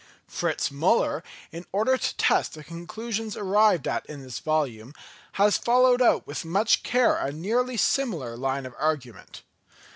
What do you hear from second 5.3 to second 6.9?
has followed out with much